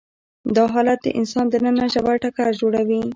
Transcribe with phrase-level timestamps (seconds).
[0.55, 3.01] دا حالت د انسان دننه ژور ټکر جوړوي.